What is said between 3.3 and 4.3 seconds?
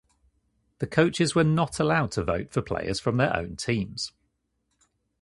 own teams.